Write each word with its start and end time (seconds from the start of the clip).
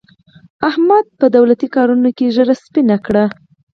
احمد 0.69 1.05
په 1.19 1.25
دولتي 1.35 1.67
کارونو 1.75 2.09
کې 2.17 2.33
ږېره 2.35 2.55
سپینه 2.63 2.97
کړه. 3.05 3.25